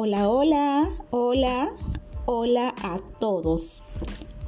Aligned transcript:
Hola, 0.00 0.30
hola, 0.30 0.90
hola, 1.10 1.72
hola 2.24 2.72
a 2.84 2.98
todos. 3.18 3.82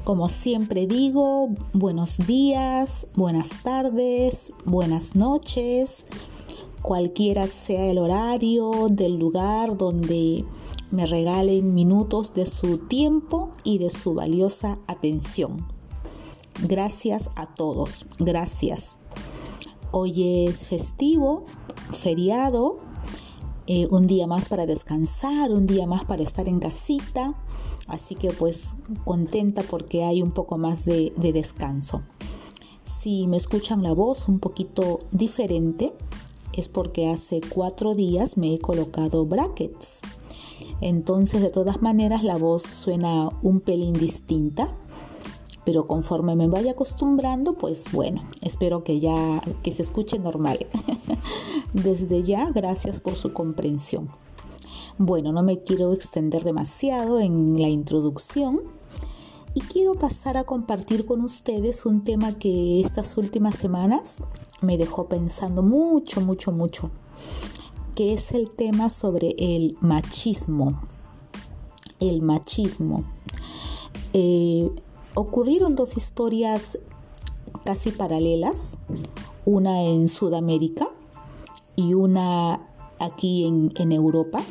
Como 0.04 0.28
siempre 0.28 0.86
digo, 0.86 1.48
buenos 1.72 2.18
días, 2.18 3.08
buenas 3.16 3.60
tardes, 3.64 4.52
buenas 4.64 5.16
noches, 5.16 6.06
cualquiera 6.82 7.48
sea 7.48 7.86
el 7.86 7.98
horario 7.98 8.86
del 8.92 9.18
lugar 9.18 9.76
donde 9.76 10.44
me 10.92 11.04
regalen 11.04 11.74
minutos 11.74 12.32
de 12.32 12.46
su 12.46 12.78
tiempo 12.86 13.50
y 13.64 13.78
de 13.78 13.90
su 13.90 14.14
valiosa 14.14 14.78
atención. 14.86 15.66
Gracias 16.62 17.28
a 17.34 17.52
todos, 17.52 18.06
gracias. 18.20 18.98
Hoy 19.90 20.46
es 20.46 20.68
festivo, 20.68 21.42
feriado, 21.90 22.78
eh, 23.72 23.86
un 23.88 24.08
día 24.08 24.26
más 24.26 24.48
para 24.48 24.66
descansar, 24.66 25.52
un 25.52 25.64
día 25.64 25.86
más 25.86 26.04
para 26.04 26.24
estar 26.24 26.48
en 26.48 26.58
casita, 26.58 27.34
así 27.86 28.16
que 28.16 28.32
pues 28.32 28.74
contenta 29.04 29.62
porque 29.62 30.02
hay 30.02 30.22
un 30.22 30.32
poco 30.32 30.58
más 30.58 30.84
de, 30.84 31.12
de 31.16 31.32
descanso. 31.32 32.02
Si 32.84 33.28
me 33.28 33.36
escuchan 33.36 33.84
la 33.84 33.92
voz 33.92 34.26
un 34.26 34.40
poquito 34.40 34.98
diferente, 35.12 35.92
es 36.52 36.68
porque 36.68 37.10
hace 37.10 37.40
cuatro 37.48 37.94
días 37.94 38.36
me 38.36 38.52
he 38.52 38.58
colocado 38.58 39.24
brackets. 39.24 40.00
Entonces 40.80 41.40
de 41.40 41.50
todas 41.50 41.80
maneras 41.80 42.24
la 42.24 42.38
voz 42.38 42.62
suena 42.62 43.28
un 43.40 43.60
pelín 43.60 43.92
distinta 43.92 44.74
pero 45.64 45.86
conforme 45.86 46.34
me 46.34 46.48
vaya 46.48 46.72
acostumbrando, 46.72 47.54
pues 47.54 47.92
bueno, 47.92 48.24
espero 48.42 48.82
que 48.82 48.98
ya 48.98 49.40
que 49.62 49.70
se 49.70 49.82
escuche 49.82 50.18
normal. 50.18 50.58
Desde 51.72 52.22
ya, 52.24 52.50
gracias 52.50 52.98
por 52.98 53.14
su 53.14 53.32
comprensión. 53.32 54.08
Bueno, 54.98 55.32
no 55.32 55.42
me 55.42 55.60
quiero 55.60 55.92
extender 55.92 56.44
demasiado 56.44 57.20
en 57.20 57.62
la 57.62 57.68
introducción 57.68 58.60
y 59.54 59.60
quiero 59.60 59.94
pasar 59.94 60.36
a 60.36 60.44
compartir 60.44 61.06
con 61.06 61.22
ustedes 61.22 61.86
un 61.86 62.02
tema 62.02 62.38
que 62.38 62.80
estas 62.80 63.16
últimas 63.16 63.56
semanas 63.56 64.22
me 64.60 64.76
dejó 64.76 65.08
pensando 65.08 65.62
mucho, 65.62 66.20
mucho, 66.20 66.52
mucho, 66.52 66.90
que 67.94 68.12
es 68.12 68.32
el 68.32 68.48
tema 68.48 68.90
sobre 68.90 69.34
el 69.38 69.76
machismo. 69.80 70.82
El 72.00 72.20
machismo. 72.20 73.04
Eh, 74.12 74.70
ocurrieron 75.14 75.76
dos 75.76 75.96
historias 75.96 76.78
casi 77.64 77.92
paralelas, 77.92 78.76
una 79.44 79.82
en 79.82 80.08
Sudamérica 80.08 80.90
y 81.80 81.94
una 81.94 82.60
aquí 82.98 83.46
en, 83.46 83.92
Europa, 83.92 84.42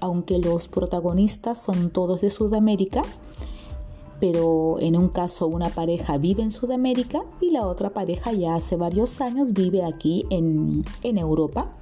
aunque 0.00 0.38
los 0.38 0.68
protagonistas 0.68 1.58
son 1.58 1.90
todos 1.90 2.20
de 2.20 2.30
Sudamérica, 2.30 3.02
pero 4.20 4.76
en 4.78 4.96
un 4.96 5.08
caso 5.08 5.48
una 5.48 5.70
pareja 5.70 6.16
vive 6.16 6.44
en 6.44 6.52
Sudamérica 6.52 7.24
y 7.40 7.50
la 7.50 7.66
otra 7.66 7.90
pareja 7.90 8.32
ya 8.32 8.54
hace 8.54 8.76
varios 8.76 9.20
años 9.20 9.52
vive 9.52 9.84
aquí 9.84 10.24
en, 10.30 10.84
en 11.02 11.18
Europa. 11.18 11.72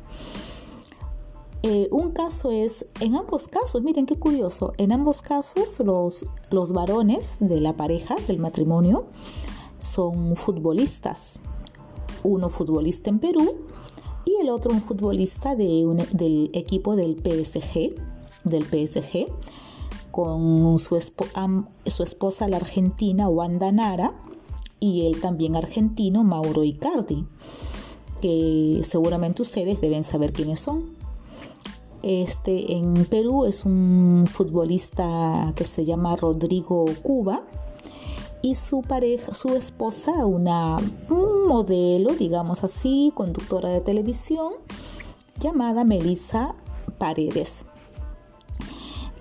Eh, 1.62 1.89
un 1.93 2.11
caso 2.12 2.50
es, 2.50 2.87
en 3.00 3.15
ambos 3.15 3.47
casos, 3.47 3.83
miren 3.83 4.06
qué 4.06 4.19
curioso, 4.19 4.73
en 4.78 4.91
ambos 4.91 5.20
casos 5.20 5.78
los, 5.81 6.25
los 6.50 6.73
varones 6.73 7.37
de 7.41 7.61
la 7.61 7.77
pareja, 7.77 8.17
del 8.27 8.39
matrimonio, 8.39 9.05
son 9.78 10.34
futbolistas. 10.34 11.41
Uno 12.25 12.48
futbolista 12.48 13.11
en 13.11 13.19
Perú 13.19 13.67
y 14.25 14.37
el 14.41 14.51
otro 14.51 14.73
un 14.73 14.81
futbolista 14.81 15.55
de 15.55 16.06
del 16.12 16.51
equipo 16.53 16.97
del 16.97 17.16
PSG, 17.16 17.94
del 18.44 18.65
PSG, 18.65 19.27
con 20.10 20.78
su, 20.78 21.00
su 21.87 22.03
esposa 22.03 22.49
la 22.49 22.56
argentina 22.59 23.28
Wanda 23.28 23.72
Nara 23.72 24.15
y 24.78 25.06
él 25.06 25.21
también 25.21 25.56
argentino 25.56 26.25
Mauro 26.25 26.65
Icardi, 26.65 27.25
que 28.21 28.81
seguramente 28.82 29.43
ustedes 29.43 29.81
deben 29.81 30.05
saber 30.05 30.32
quiénes 30.32 30.61
son. 30.61 30.97
Este, 32.03 32.72
en 32.77 33.06
Perú 33.06 33.47
es 33.47 33.65
un 33.65 34.25
futbolista 34.27 35.53
que 35.55 35.65
se 35.65 35.84
llama 35.84 36.16
Rodrigo 36.16 36.84
Cuba 37.03 37.43
y 38.42 38.54
su 38.54 38.82
pareja, 38.82 39.32
su 39.34 39.54
esposa, 39.54 40.26
una 40.26 40.78
modelo, 41.47 42.14
digamos 42.14 42.64
así, 42.64 43.12
conductora 43.14 43.69
de 43.69 43.80
televisión, 43.80 44.53
llamada 45.38 45.84
Melissa 45.84 46.54
Paredes. 46.98 47.66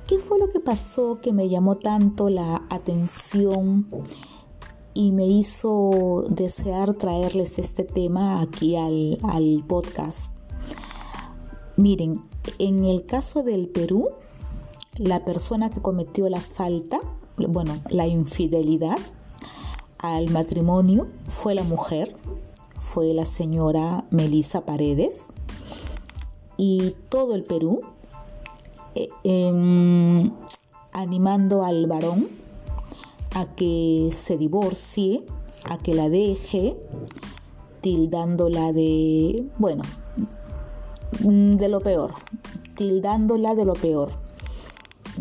¿Qué 0.07 0.17
fue 0.17 0.39
lo 0.39 0.49
que 0.49 0.59
pasó 0.59 1.19
que 1.21 1.31
me 1.31 1.47
llamó 1.47 1.75
tanto 1.75 2.29
la 2.29 2.63
atención 2.69 3.87
y 4.93 5.11
me 5.11 5.25
hizo 5.25 6.25
desear 6.29 6.95
traerles 6.95 7.59
este 7.59 7.83
tema 7.83 8.41
aquí 8.41 8.75
al, 8.75 9.19
al 9.23 9.63
podcast? 9.67 10.33
Miren, 11.77 12.21
en 12.59 12.85
el 12.85 13.05
caso 13.05 13.43
del 13.43 13.69
Perú, 13.69 14.09
la 14.97 15.23
persona 15.23 15.69
que 15.69 15.81
cometió 15.81 16.27
la 16.27 16.41
falta, 16.41 16.99
bueno, 17.47 17.79
la 17.89 18.07
infidelidad 18.07 18.97
al 19.99 20.29
matrimonio 20.29 21.07
fue 21.27 21.55
la 21.55 21.63
mujer, 21.63 22.15
fue 22.77 23.13
la 23.13 23.25
señora 23.25 24.05
Melisa 24.11 24.65
Paredes 24.65 25.27
y 26.57 26.95
todo 27.09 27.35
el 27.35 27.43
Perú 27.43 27.81
eh, 28.95 29.09
em, 29.23 30.31
animando 30.91 31.63
al 31.63 31.87
varón 31.87 32.29
a 33.35 33.45
que 33.55 34.09
se 34.11 34.37
divorcie, 34.37 35.23
a 35.69 35.77
que 35.77 35.93
la 35.93 36.09
deje, 36.09 36.75
tildándola 37.81 38.73
de, 38.73 39.45
bueno, 39.57 39.83
Mm, 41.19 41.55
de 41.55 41.67
lo 41.67 41.81
peor, 41.81 42.13
tildándola 42.75 43.53
de 43.53 43.65
lo 43.65 43.73
peor. 43.73 44.09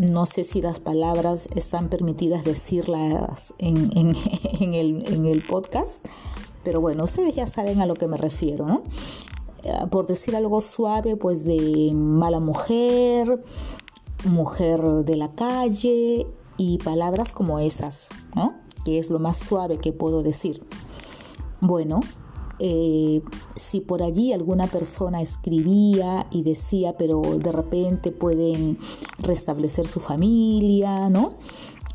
No 0.00 0.24
sé 0.24 0.44
si 0.44 0.62
las 0.62 0.80
palabras 0.80 1.50
están 1.54 1.90
permitidas 1.90 2.42
decirlas 2.42 3.52
en, 3.58 4.14
el, 4.72 5.44
podcast, 5.46 6.08
pero 6.64 6.80
bueno, 6.80 7.04
ustedes 7.04 7.34
ya 7.34 7.46
saben 7.46 7.82
a 7.82 7.86
lo 7.86 7.92
que 7.92 8.08
me 8.08 8.16
refiero, 8.16 8.66
¿no? 8.66 8.82
Eh, 9.62 9.72
por 9.90 10.06
decir 10.06 10.34
algo 10.34 10.62
suave, 10.62 11.16
pues 11.16 11.44
de 11.44 11.92
mala 11.94 12.40
mujer, 12.40 13.44
mujer 14.24 14.80
de 14.80 15.16
la 15.18 15.34
calle 15.34 16.26
y 16.56 16.78
palabras 16.78 17.34
como 17.34 17.58
esas, 17.58 18.08
¿no? 18.34 18.54
Que 18.86 18.98
es 18.98 19.10
lo 19.10 19.18
más 19.18 19.36
suave 19.36 19.76
que 19.76 19.92
puedo 19.92 20.22
decir. 20.22 20.64
Bueno, 21.60 22.00
eh, 22.62 23.22
si 23.56 23.80
por 23.80 24.02
allí 24.02 24.34
alguna 24.34 24.66
persona 24.66 25.22
escribía 25.22 26.26
y 26.30 26.42
decía, 26.42 26.92
pero 26.98 27.22
de 27.22 27.52
repente 27.52 28.12
pueden 28.12 28.78
restablecer 29.18 29.88
su 29.88 29.98
familia, 29.98 31.08
¿no? 31.08 31.34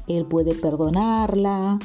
Él 0.08 0.26
puede 0.26 0.56
perdonarla. 0.56 1.78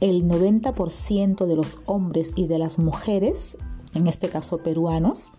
El 0.00 0.28
90% 0.28 1.46
de 1.46 1.56
los 1.56 1.78
hombres 1.86 2.32
y 2.34 2.48
de 2.48 2.58
las 2.58 2.78
mujeres, 2.78 3.56
en 3.94 4.08
este 4.08 4.28
caso 4.28 4.58
peruanos, 4.58 5.30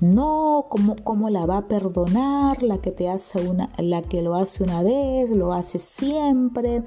no, 0.00 0.66
¿cómo, 0.68 0.96
¿cómo, 1.02 1.30
la 1.30 1.46
va 1.46 1.58
a 1.58 1.68
perdonar? 1.68 2.62
La 2.62 2.78
que 2.78 2.90
te 2.90 3.08
hace 3.08 3.48
una, 3.48 3.68
la 3.78 4.02
que 4.02 4.20
lo 4.22 4.34
hace 4.34 4.64
una 4.64 4.82
vez, 4.82 5.30
lo 5.30 5.52
hace 5.52 5.78
siempre. 5.78 6.82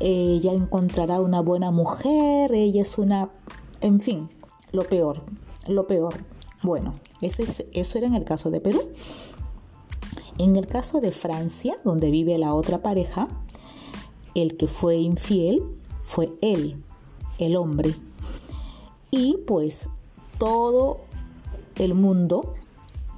Ella 0.00 0.52
encontrará 0.52 1.20
una 1.20 1.40
buena 1.40 1.70
mujer, 1.70 2.52
ella 2.52 2.82
es 2.82 2.98
una 2.98 3.30
en 3.80 4.00
fin, 4.00 4.28
lo 4.72 4.84
peor, 4.84 5.22
lo 5.68 5.86
peor. 5.86 6.14
Bueno, 6.62 6.94
eso, 7.20 7.42
es, 7.42 7.64
eso 7.72 7.98
era 7.98 8.06
en 8.06 8.14
el 8.14 8.24
caso 8.24 8.50
de 8.50 8.60
Perú. 8.60 8.82
En 10.38 10.56
el 10.56 10.66
caso 10.66 11.00
de 11.00 11.12
Francia, 11.12 11.76
donde 11.84 12.10
vive 12.10 12.38
la 12.38 12.54
otra 12.54 12.82
pareja, 12.82 13.28
el 14.34 14.56
que 14.56 14.66
fue 14.66 14.96
infiel 14.96 15.62
fue 16.00 16.32
él, 16.42 16.82
el 17.38 17.56
hombre. 17.56 17.94
Y 19.10 19.38
pues 19.46 19.90
todo 20.38 20.98
el 21.76 21.94
mundo 21.94 22.54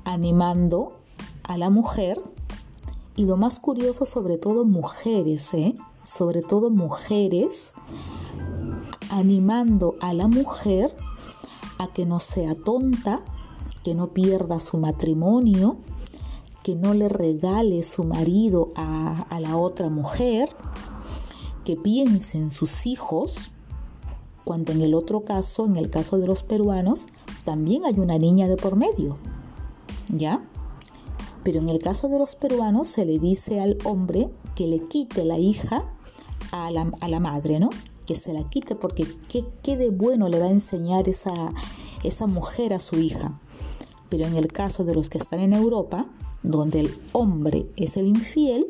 animando 0.04 0.96
a 1.44 1.58
la 1.58 1.70
mujer 1.70 2.20
y 3.16 3.26
lo 3.26 3.36
más 3.36 3.58
curioso 3.58 4.06
sobre 4.06 4.38
todo 4.38 4.64
mujeres, 4.64 5.52
¿eh? 5.54 5.74
sobre 6.04 6.42
todo 6.42 6.70
mujeres 6.70 7.74
animando 9.10 9.96
a 10.00 10.14
la 10.14 10.28
mujer 10.28 10.94
a 11.78 11.88
que 11.88 12.06
no 12.06 12.20
sea 12.20 12.54
tonta, 12.54 13.22
que 13.82 13.94
no 13.94 14.08
pierda 14.08 14.60
su 14.60 14.78
matrimonio, 14.78 15.78
que 16.62 16.76
no 16.76 16.94
le 16.94 17.08
regale 17.08 17.82
su 17.82 18.04
marido 18.04 18.70
a, 18.76 19.26
la 19.40 19.56
otra 19.56 19.88
mujer, 19.88 20.50
que 21.64 21.76
piense 21.76 22.38
en 22.38 22.50
sus 22.50 22.86
hijos, 22.86 23.52
cuando 24.44 24.72
en 24.72 24.82
el 24.82 24.94
otro 24.94 25.24
caso, 25.24 25.64
en 25.64 25.76
el 25.76 25.90
caso 25.90 26.18
de 26.18 26.26
los 26.26 26.42
peruanos, 26.42 27.06
también 27.44 27.84
hay 27.84 27.98
una 27.98 28.18
niña 28.18 28.48
de 28.48 28.56
por 28.56 28.76
medio. 28.76 29.16
¿Ya? 30.08 30.44
Pero 31.44 31.60
en 31.60 31.68
el 31.68 31.78
caso 31.78 32.08
de 32.08 32.18
los 32.18 32.34
peruanos 32.34 32.88
se 32.88 33.06
le 33.06 33.18
dice 33.18 33.60
al 33.60 33.78
hombre 33.84 34.28
que 34.54 34.66
le 34.66 34.80
quite 34.80 35.24
la 35.24 35.38
hija 35.38 35.84
a 36.52 36.70
la, 36.70 36.90
a 37.00 37.08
la 37.08 37.20
madre, 37.20 37.58
¿no? 37.58 37.70
Que 38.10 38.16
se 38.16 38.32
la 38.32 38.42
quite 38.42 38.74
porque 38.74 39.06
¿qué, 39.28 39.44
qué 39.62 39.76
de 39.76 39.90
bueno 39.90 40.28
le 40.28 40.40
va 40.40 40.46
a 40.46 40.50
enseñar 40.50 41.08
esa, 41.08 41.32
esa 42.02 42.26
mujer 42.26 42.74
a 42.74 42.80
su 42.80 42.96
hija. 42.96 43.38
Pero 44.08 44.26
en 44.26 44.34
el 44.34 44.48
caso 44.48 44.82
de 44.82 44.96
los 44.96 45.08
que 45.08 45.18
están 45.18 45.38
en 45.38 45.52
Europa, 45.52 46.06
donde 46.42 46.80
el 46.80 46.98
hombre 47.12 47.70
es 47.76 47.96
el 47.96 48.08
infiel, 48.08 48.66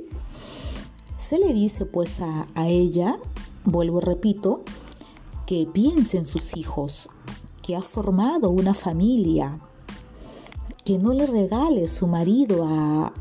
se 1.16 1.38
le 1.38 1.54
dice 1.54 1.86
pues 1.86 2.20
a, 2.20 2.46
a 2.54 2.68
ella, 2.68 3.18
vuelvo 3.64 4.02
repito, 4.02 4.62
que 5.46 5.66
piense 5.72 6.18
en 6.18 6.26
sus 6.26 6.54
hijos, 6.54 7.08
que 7.62 7.76
ha 7.76 7.80
formado 7.80 8.50
una 8.50 8.74
familia, 8.74 9.58
que 10.84 10.98
no 10.98 11.14
le 11.14 11.24
regale 11.24 11.86
su 11.86 12.06
marido 12.08 12.66
a, 12.66 13.14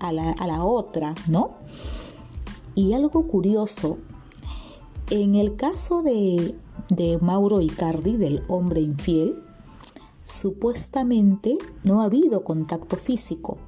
a, 0.00 0.12
la, 0.12 0.32
a, 0.32 0.46
la, 0.48 0.64
otra, 0.64 1.14
¿no? 1.28 1.52
Y 2.74 2.94
algo 2.94 3.28
curioso, 3.28 3.98
en 5.10 5.34
el 5.34 5.56
caso 5.56 6.02
de, 6.02 6.54
Mauro 7.20 7.60
Icardi, 7.60 8.16
del 8.16 8.42
hombre 8.48 8.80
infiel, 8.80 9.42
supuestamente 10.24 11.58
no 11.84 12.02
ha 12.02 12.06
habido 12.06 12.42
contacto 12.42 12.96
físico, 12.96 13.58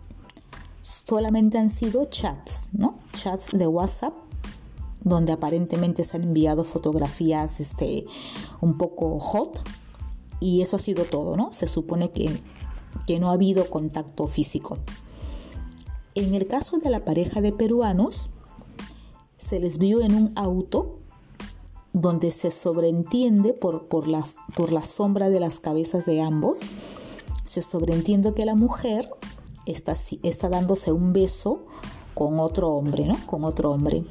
solamente 0.83 1.59
han 1.59 1.71
sido 1.71 2.07
chats, 2.07 2.71
¿no? 2.73 2.99
Chats 3.13 3.51
de 3.57 3.67
WhatsApp 3.67 4.15
donde 5.05 5.33
aparentemente 5.33 6.03
se 6.03 6.17
han 6.17 6.25
enviado 6.25 6.65
fotografías 6.65 7.61
este, 7.61 8.05
un 8.61 8.77
poco 8.77 9.19
hot 9.21 9.61
y 10.41 10.61
eso 10.61 10.77
ha 10.77 10.81
sido 10.81 11.05
todo, 11.05 11.37
¿no? 11.37 11.53
Se 11.53 11.69
supone 11.69 12.11
que, 12.11 12.41
que 13.07 13.21
no 13.21 13.31
ha 13.31 13.35
habido 13.35 13.71
contacto 13.71 14.27
físico. 14.27 14.79
En 16.17 16.35
el 16.35 16.49
caso 16.49 16.79
de 16.79 16.91
la 16.91 17.05
pareja 17.05 17.41
de 17.41 17.53
peruanos, 17.53 18.31
se 19.37 19.61
les 19.61 19.79
vio 19.79 20.03
en 20.03 20.17
un 20.17 20.33
auto 20.35 20.98
donde 22.01 22.31
se 22.31 22.51
sobreentiende 22.51 23.53
por, 23.55 23.89
por, 23.89 24.09
la, 24.09 24.25
por 24.55 24.73
la 24.73 24.85
sombra 24.85 25.31
de 25.31 25.41
las 25.41 25.61
cabezas 25.61 26.07
de 26.07 26.21
ambos, 26.21 26.61
se 27.45 27.63
sobreentiende 27.63 28.35
que 28.35 28.45
la 28.45 28.55
mujer 28.55 29.09
está, 29.67 29.95
está 30.23 30.49
dándose 30.49 30.93
un 30.93 31.13
beso 31.13 31.65
con 32.15 32.41
otro 32.41 32.71
hombre, 32.71 33.07
¿no? 33.07 33.17
Con 33.27 33.45
otro 33.45 33.71
hombre. 33.71 34.05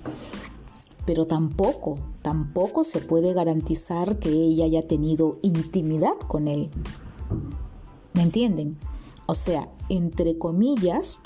Pero 1.06 1.26
tampoco, 1.26 1.98
tampoco 2.22 2.84
se 2.84 3.00
puede 3.00 3.34
garantizar 3.34 4.20
que 4.20 4.30
ella 4.30 4.66
haya 4.66 4.88
tenido 4.88 5.34
intimidad 5.42 6.18
con 6.28 6.48
él. 6.48 6.70
¿Me 8.14 8.24
entienden? 8.24 8.78
O 9.28 9.36
sea, 9.36 9.70
entre 9.90 10.38
comillas, 10.38 11.20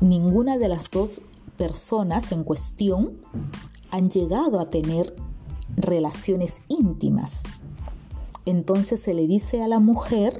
ninguna 0.00 0.58
de 0.58 0.68
las 0.68 0.90
dos 0.90 1.22
personas 1.56 2.32
en 2.32 2.44
cuestión 2.44 3.18
han 3.90 4.10
llegado 4.10 4.58
a 4.58 4.70
tener 4.70 5.14
relaciones 5.82 6.62
íntimas. 6.68 7.44
Entonces 8.46 9.00
se 9.00 9.14
le 9.14 9.26
dice 9.26 9.62
a 9.62 9.68
la 9.68 9.80
mujer, 9.80 10.38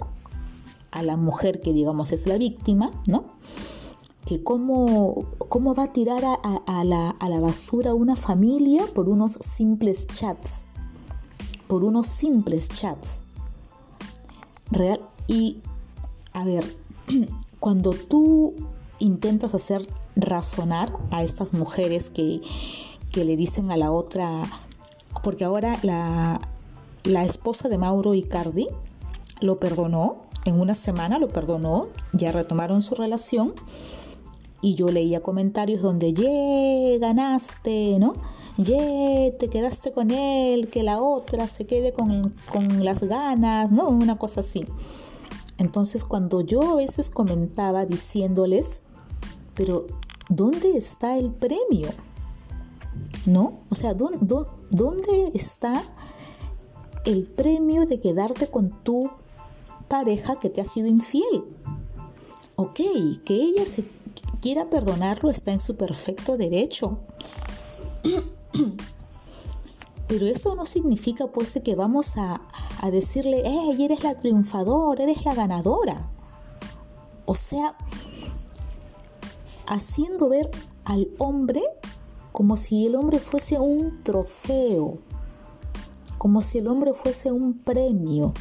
a 0.90 1.02
la 1.02 1.16
mujer 1.16 1.60
que 1.60 1.72
digamos 1.72 2.12
es 2.12 2.26
la 2.26 2.38
víctima, 2.38 2.90
¿no? 3.06 3.24
Que 4.26 4.42
cómo, 4.42 5.26
cómo 5.48 5.74
va 5.74 5.84
a 5.84 5.92
tirar 5.92 6.22
a, 6.24 6.84
la, 6.84 7.10
a 7.10 7.28
la 7.28 7.40
basura 7.40 7.92
una 7.94 8.16
familia 8.16 8.86
por 8.94 9.08
unos 9.08 9.32
simples 9.32 10.06
chats, 10.06 10.68
por 11.66 11.84
unos 11.84 12.06
simples 12.06 12.68
chats. 12.68 13.24
Real, 14.70 15.00
y 15.26 15.58
a 16.32 16.44
ver, 16.44 16.64
cuando 17.60 17.92
tú 17.92 18.54
intentas 18.98 19.54
hacer 19.54 19.86
razonar 20.16 20.96
a 21.10 21.22
estas 21.22 21.52
mujeres 21.52 22.10
que, 22.10 22.40
que 23.10 23.24
le 23.24 23.36
dicen 23.36 23.70
a 23.72 23.76
la 23.76 23.90
otra, 23.90 24.44
porque 25.22 25.44
ahora 25.44 25.78
la, 25.82 26.40
la 27.04 27.24
esposa 27.24 27.68
de 27.68 27.78
Mauro 27.78 28.14
Icardi 28.14 28.68
lo 29.40 29.58
perdonó, 29.58 30.22
en 30.44 30.60
una 30.60 30.74
semana 30.74 31.18
lo 31.18 31.28
perdonó, 31.28 31.88
ya 32.12 32.32
retomaron 32.32 32.82
su 32.82 32.94
relación 32.94 33.54
y 34.60 34.74
yo 34.74 34.90
leía 34.90 35.22
comentarios 35.22 35.82
donde, 35.82 36.14
ye, 36.14 36.98
ganaste, 37.00 37.98
¿no? 37.98 38.14
Ye, 38.56 39.34
te 39.38 39.48
quedaste 39.48 39.92
con 39.92 40.10
él, 40.10 40.68
que 40.68 40.82
la 40.82 41.00
otra 41.00 41.46
se 41.46 41.66
quede 41.66 41.92
con, 41.92 42.30
con 42.52 42.84
las 42.84 43.02
ganas, 43.04 43.72
¿no? 43.72 43.88
Una 43.88 44.18
cosa 44.18 44.40
así. 44.40 44.64
Entonces 45.58 46.04
cuando 46.04 46.40
yo 46.40 46.72
a 46.72 46.74
veces 46.76 47.10
comentaba 47.10 47.84
diciéndoles, 47.84 48.82
pero 49.54 49.86
¿dónde 50.28 50.76
está 50.76 51.18
el 51.18 51.30
premio? 51.30 51.88
¿No? 53.26 53.60
O 53.70 53.74
sea, 53.74 53.94
¿dónde, 53.94 54.18
está 55.34 55.84
el 57.04 57.26
premio 57.26 57.86
de 57.86 58.00
quedarte 58.00 58.48
con 58.48 58.70
tu 58.82 59.10
pareja 59.88 60.38
que 60.40 60.50
te 60.50 60.60
ha 60.60 60.64
sido 60.64 60.86
infiel? 60.86 61.44
Ok, 62.56 62.80
que 63.24 63.34
ella 63.34 63.66
se 63.66 63.84
quiera 64.40 64.70
perdonarlo 64.70 65.30
está 65.30 65.52
en 65.52 65.60
su 65.60 65.76
perfecto 65.76 66.36
derecho. 66.36 66.98
Pero 70.08 70.26
eso 70.26 70.54
no 70.54 70.66
significa 70.66 71.26
pues 71.26 71.58
que 71.64 71.74
vamos 71.74 72.16
a, 72.16 72.40
a 72.80 72.90
decirle, 72.90 73.42
hey, 73.44 73.76
eres 73.78 74.02
la 74.02 74.14
triunfadora, 74.14 75.04
eres 75.04 75.24
la 75.24 75.34
ganadora. 75.34 76.10
O 77.24 77.34
sea, 77.34 77.76
haciendo 79.66 80.28
ver 80.28 80.50
al 80.84 81.08
hombre 81.18 81.62
como 82.32 82.56
si 82.56 82.86
el 82.86 82.96
hombre 82.96 83.18
fuese 83.18 83.58
un 83.58 84.02
trofeo, 84.02 84.98
como 86.18 86.42
si 86.42 86.58
el 86.58 86.68
hombre 86.68 86.94
fuese 86.94 87.30
un 87.30 87.58
premio, 87.58 88.32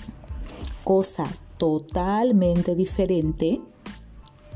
cosa 0.83 1.27
totalmente 1.57 2.75
diferente 2.75 3.61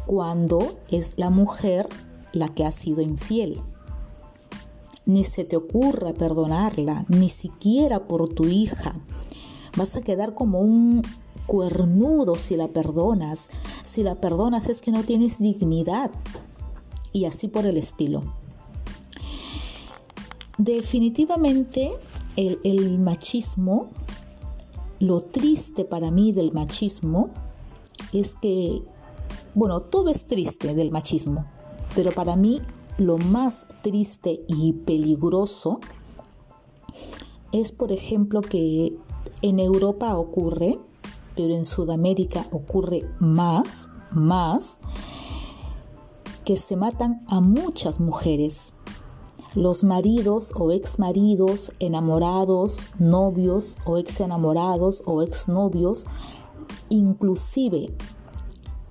cuando 0.06 0.78
es 0.90 1.18
la 1.18 1.30
mujer 1.30 1.88
la 2.34 2.50
que 2.50 2.66
ha 2.66 2.72
sido 2.72 3.02
infiel. 3.02 3.60
Ni 5.06 5.24
se 5.24 5.44
te 5.44 5.56
ocurra 5.56 6.14
perdonarla, 6.14 7.06
ni 7.10 7.30
siquiera 7.30 8.08
por 8.08 8.30
tu 8.30 8.46
hija. 8.46 8.96
Vas 9.78 9.96
a 9.96 10.02
quedar 10.02 10.34
como 10.34 10.62
un 10.62 11.04
cuernudo 11.46 12.38
si 12.38 12.56
la 12.56 12.70
perdonas. 12.70 13.50
Si 13.84 14.02
la 14.02 14.16
perdonas 14.16 14.68
es 14.68 14.82
que 14.82 14.92
no 14.92 15.04
tienes 15.04 15.40
dignidad. 15.40 16.10
Y 17.14 17.26
así 17.26 17.48
por 17.48 17.66
el 17.66 17.78
estilo. 17.78 18.24
Definitivamente 20.58 21.92
el, 22.38 22.98
machismo, 23.00 23.90
lo 25.00 25.20
triste 25.22 25.84
para 25.84 26.12
mí 26.12 26.32
del 26.32 26.54
machismo 26.54 27.30
es 28.14 28.36
que, 28.36 28.82
bueno, 29.54 29.82
todo 29.82 30.10
es 30.10 30.26
triste 30.28 30.74
del 30.74 30.92
machismo, 30.92 31.46
pero 31.94 32.12
para 32.12 32.38
mí 32.38 32.62
lo 32.98 33.18
más 33.18 33.68
triste 33.82 34.46
y 34.48 34.72
peligroso 34.72 35.82
es, 37.52 37.74
por 37.74 37.92
ejemplo, 37.92 38.40
que 38.40 38.96
en 39.42 39.60
Europa 39.60 40.18
ocurre, 40.18 40.80
pero 41.36 41.54
en 41.54 41.66
Sudamérica 41.66 42.48
ocurre 42.52 43.04
más, 43.20 43.90
más, 44.12 44.80
que 46.46 46.56
se 46.56 46.78
matan 46.78 47.20
a 47.28 47.42
muchas 47.42 48.00
mujeres 48.00 48.76
los 49.56 49.84
maridos 49.84 50.52
o 50.56 50.72
ex 50.72 51.00
maridos, 51.00 51.72
enamorados, 51.80 52.90
novios 53.00 53.78
o 53.86 53.98
ex 53.98 54.20
enamorados 54.20 55.02
o 55.06 55.22
ex 55.24 55.48
novios, 55.48 56.06
inclusive 56.90 57.96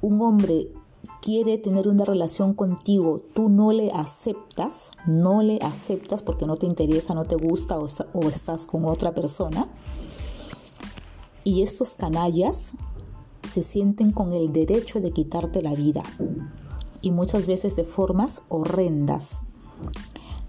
un 0.01 0.21
hombre 0.23 0.73
quiere 1.21 1.59
tener 1.59 1.89
una 1.89 2.05
relación 2.05 2.55
contigo, 2.55 3.21
tú 3.35 3.49
no 3.49 3.73
le 3.73 3.91
aceptas, 3.93 4.91
no 5.07 5.43
le 5.43 5.59
aceptas 5.63 6.23
porque 6.23 6.47
no 6.47 6.57
te 6.57 6.67
interesa, 6.67 7.15
no 7.15 7.25
te 7.25 7.37
gusta 7.37 7.79
o, 7.79 7.87
o 8.13 8.29
estás 8.29 8.67
con 8.67 8.85
otra 8.85 9.15
persona. 9.15 9.69
Y 11.45 11.63
estos 11.63 11.95
canallas 11.95 12.75
se 13.43 13.63
sienten 13.63 14.13
con 14.13 14.33
el 14.33 14.53
derecho 14.53 15.01
de 15.01 15.13
quitarte 15.13 15.63
la 15.63 15.75
vida 15.75 16.03
y 17.03 17.11
muchas 17.11 17.47
veces 17.47 17.77
de 17.77 17.85
formas 17.85 18.43
horrendas. 18.49 19.43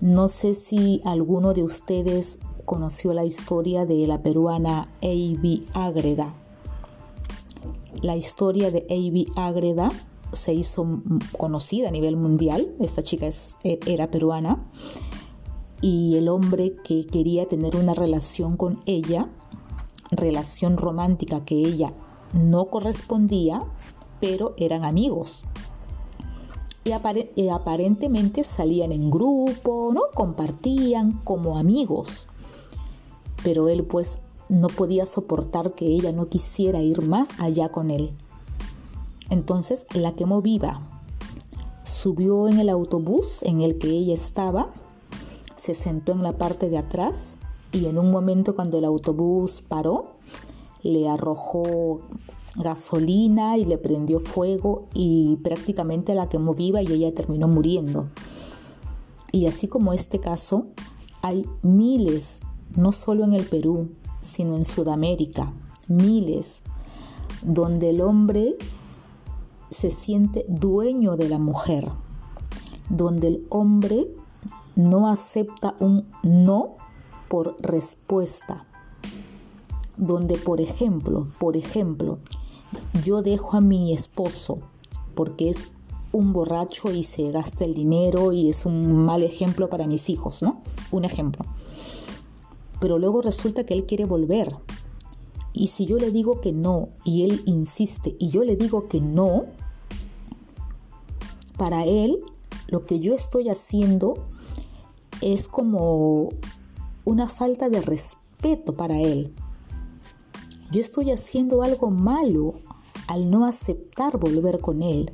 No 0.01 0.27
sé 0.27 0.53
si 0.53 1.01
alguno 1.05 1.53
de 1.53 1.63
ustedes 1.63 2.39
conoció 2.65 3.13
la 3.13 3.23
historia 3.23 3.85
de 3.85 4.05
la 4.07 4.21
peruana 4.21 4.89
Avi 5.01 5.65
Ágreda. 5.73 6.35
La 8.01 8.17
historia 8.17 8.71
de 8.71 8.85
Avi 8.89 9.27
Ágreda 9.35 9.91
se 10.33 10.53
hizo 10.53 11.01
conocida 11.37 11.87
a 11.87 11.91
nivel 11.91 12.17
mundial. 12.17 12.75
Esta 12.79 13.03
chica 13.03 13.29
e, 13.63 13.79
era 13.87 14.11
peruana 14.11 14.69
y 15.81 16.17
el 16.17 16.27
hombre 16.27 16.75
que 16.83 17.05
quería 17.05 17.47
tener 17.47 17.77
una 17.77 17.93
relación 17.93 18.57
con 18.57 18.81
ella, 18.85 19.29
relación 20.11 20.77
romántica 20.77 21.45
que 21.45 21.55
ella 21.55 21.93
no 22.33 22.65
correspondía, 22.65 23.63
pero 24.19 24.55
eran 24.57 24.83
amigos. 24.83 25.45
Y, 26.85 27.49
aparentemente 27.49 28.43
salían 28.43 28.91
en 28.91 29.09
grupo, 29.09 29.89
¿no? 29.91 30.01
Compartían 30.13 31.13
como 31.23 31.57
amigos. 31.57 32.27
Pero 33.43 33.69
él 33.69 33.83
pues 33.83 34.19
no 34.49 34.67
podía 34.67 35.07
soportar 35.07 35.73
que 35.73 35.87
ella 35.87 36.11
no 36.11 36.27
quisiera 36.27 36.83
ir 36.83 37.01
más 37.01 37.29
allá 37.39 37.69
con 37.69 37.89
él. 37.89 38.11
Entonces 39.31 39.87
la 39.95 40.13
quemó 40.15 40.43
viva. 40.43 40.87
Subió 41.83 42.47
en 42.47 42.59
el 42.59 42.69
autobús 42.69 43.41
en 43.41 43.61
el 43.61 43.79
que 43.79 43.89
ella 43.89 44.13
estaba, 44.13 44.69
se 45.55 45.73
sentó 45.73 46.11
en 46.11 46.21
la 46.21 46.37
parte 46.37 46.69
de 46.69 46.77
atrás 46.77 47.37
y 47.71 47.87
en 47.87 47.97
un 47.97 48.11
momento 48.11 48.53
cuando 48.53 48.77
el 48.77 48.85
autobús 48.85 49.63
paró, 49.67 50.11
le 50.83 51.09
arrojó 51.09 52.01
gasolina 52.55 53.57
y 53.57 53.65
le 53.65 53.77
prendió 53.77 54.19
fuego 54.19 54.88
y 54.93 55.38
prácticamente 55.43 56.15
la 56.15 56.29
quemó 56.29 56.53
viva 56.53 56.81
y 56.81 56.88
ella 56.88 57.13
terminó 57.13 57.47
muriendo. 57.47 58.09
Y 59.31 59.47
así 59.47 59.67
como 59.67 59.93
este 59.93 60.19
caso, 60.19 60.67
hay 61.21 61.45
miles, 61.62 62.41
no 62.75 62.91
solo 62.91 63.24
en 63.24 63.33
el 63.33 63.45
Perú, 63.45 63.89
sino 64.21 64.55
en 64.55 64.63
Sudamérica, 64.63 65.53
miles, 65.88 66.63
donde 67.43 67.89
el 67.89 68.01
hombre 68.01 68.55
se 69.69 69.91
siente 69.91 70.45
dueño 70.47 71.15
de 71.15 71.29
la 71.29 71.39
mujer, 71.39 71.91
donde 72.89 73.27
el 73.27 73.47
hombre 73.50 74.07
no 74.75 75.09
acepta 75.09 75.75
un 75.79 76.05
no 76.24 76.77
por 77.27 77.57
respuesta, 77.59 78.65
donde 79.97 80.38
por 80.38 80.62
ejemplo, 80.62 81.27
por 81.39 81.57
ejemplo, 81.57 82.19
yo 83.03 83.22
dejo 83.22 83.58
a 83.58 83.62
mi 83.62 83.94
esposo 83.94 84.60
porque 85.15 85.50
es 85.50 85.70
un 86.12 86.34
borracho 86.34 86.91
y 86.91 87.03
se 87.03 87.32
gasta 87.32 87.65
el 87.65 87.74
dinero 87.74 88.32
y 88.32 88.50
es 88.50 88.65
un 88.65 89.05
mal 89.05 89.24
ejemplo 89.24 89.70
para 89.70 89.88
mis 89.88 90.10
hijos, 90.10 90.41
¿no? 90.41 90.62
Un 90.91 91.05
ejemplo. 91.05 91.46
Pero 92.79 93.00
luego 93.00 93.22
resulta 93.22 93.65
que 93.65 93.74
él 93.74 93.86
quiere 93.86 94.05
volver. 94.05 94.55
Y 95.53 95.67
si 95.67 95.86
yo 95.86 95.98
le 95.98 96.12
digo 96.12 96.41
que 96.41 96.51
no 96.51 96.89
y 97.03 97.24
él 97.24 97.41
insiste 97.46 98.15
y 98.20 98.29
yo 98.29 98.44
le 98.44 98.55
digo 98.55 98.88
que 98.88 99.01
no, 99.01 99.46
para 101.58 101.86
él 101.86 102.20
lo 102.67 102.86
que 102.86 103.00
yo 103.00 103.13
estoy 103.13 103.50
haciendo 103.50 104.15
es 105.22 105.48
como 105.48 106.29
una 107.05 107.29
falta 107.29 107.70
de 107.70 107.82
respeto 107.82 108.74
para 108.74 109.00
él. 109.00 109.34
Yo 110.72 110.82
estoy 110.82 111.12
haciendo 111.12 111.62
algo 111.62 111.91
malo 111.91 112.53
al 113.07 113.29
no 113.29 113.45
aceptar 113.45 114.17
volver 114.17 114.59
con 114.59 114.83
él. 114.83 115.13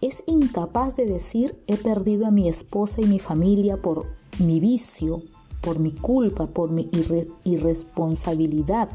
Es 0.00 0.24
incapaz 0.26 0.96
de 0.96 1.06
decir 1.06 1.62
he 1.66 1.76
perdido 1.76 2.26
a 2.26 2.30
mi 2.30 2.48
esposa 2.48 3.00
y 3.02 3.06
mi 3.06 3.18
familia 3.18 3.80
por 3.80 4.06
mi 4.38 4.60
vicio, 4.60 5.22
por 5.60 5.78
mi 5.78 5.92
culpa, 5.92 6.46
por 6.46 6.70
mi 6.70 6.90
irresponsabilidad. 7.44 8.88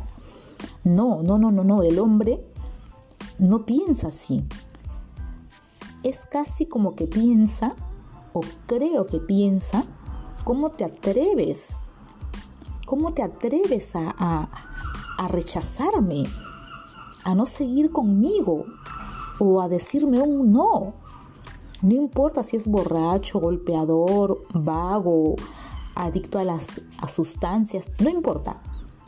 No, 0.84 1.22
no, 1.22 1.38
no, 1.38 1.52
no, 1.52 1.64
no, 1.64 1.84
el 1.84 2.00
hombre 2.00 2.42
no 3.38 3.66
piensa 3.66 4.08
así 4.08 4.44
es 6.06 6.28
casi 6.28 6.68
como 6.68 6.96
que 6.96 7.08
piensa, 7.08 7.76
o 8.32 8.42
creo 8.68 9.08
que 9.08 9.20
piensa, 9.20 9.84
¿cómo 10.44 10.70
te 10.70 10.84
atreves? 10.84 11.80
¿Cómo 12.86 13.12
te 13.12 13.24
atreves 13.24 13.94
a, 13.96 14.48
rechazarme? 15.30 16.26
A 17.26 17.36
no 17.36 17.46
seguir 17.46 17.92
conmigo 17.92 18.66
o 19.40 19.62
a 19.62 19.68
decirme 19.68 20.22
un 20.22 20.54
no. 20.54 20.94
No 21.82 21.94
importa 21.94 22.42
si 22.44 22.56
es 22.56 22.68
borracho, 22.68 23.40
golpeador, 23.40 24.42
vago, 24.54 25.36
adicto 25.96 26.40
a 26.40 26.46
las 26.46 26.80
a 27.02 27.10
sustancias, 27.10 27.92
no 28.00 28.10
importa. 28.10 28.62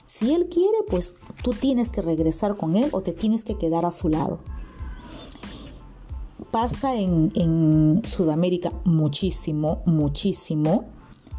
Si 0.03 0.33
él 0.33 0.49
quiere, 0.49 0.77
pues 0.89 1.15
tú 1.41 1.53
tienes 1.53 1.93
que 1.93 2.01
regresar 2.01 2.57
con 2.57 2.75
él 2.75 2.89
o 2.91 2.99
te 2.99 3.13
tienes 3.13 3.45
que 3.45 3.57
quedar 3.57 3.85
a 3.85 3.91
su 3.91 4.09
lado 4.09 4.41
pasa 6.51 6.95
en, 6.95 8.01
Sudamérica 8.03 8.71
muchísimo, 8.83 9.81
muchísimo. 9.85 10.85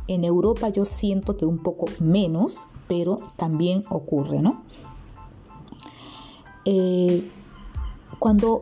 En 0.06 0.24
Europa 0.24 0.68
yo 0.68 0.84
siento 0.84 1.36
que 1.36 1.44
un 1.44 1.58
poco 1.58 1.86
menos, 1.98 2.66
pero 2.86 3.18
también 3.36 3.82
ocurre, 3.90 4.40
¿no? 4.40 4.62
Eh, 6.70 7.26
cuando 8.18 8.60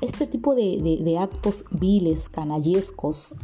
este 0.00 0.26
tipo 0.26 0.54
de, 0.54 1.18
actos 1.20 1.66
viles, 1.70 2.30
canallescos, 2.30 3.34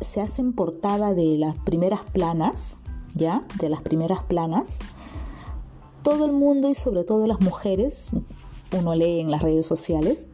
se 0.00 0.20
hacen 0.20 0.52
portada 0.52 1.14
de 1.14 1.36
las 1.38 1.54
primeras 1.58 2.00
planas, 2.06 2.78
¿ya? 3.14 3.46
De 3.60 3.68
las 3.68 3.82
primeras 3.82 4.24
planas, 4.24 4.80
todo 6.02 6.24
el 6.26 6.32
mundo 6.32 6.68
y 6.68 6.74
sobre 6.74 7.04
todo 7.04 7.28
las 7.28 7.40
mujeres, 7.40 8.10
uno 8.76 8.96
lee 8.96 9.20
en 9.20 9.30
las 9.30 9.42
redes 9.42 9.64
sociales, 9.64 10.26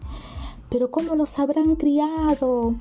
pero 0.71 0.91
¿cómo 0.91 1.17
los 1.17 1.39
habrán 1.39 1.77
criado? 1.77 2.77